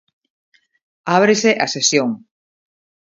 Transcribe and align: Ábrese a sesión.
Ábrese 1.17 1.51
a 1.63 1.67
sesión. 1.75 2.09